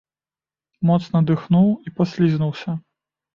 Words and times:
Моцна 0.89 1.21
дыхнуў 1.31 1.67
і 1.89 1.93
паслізнуўся. 2.01 2.77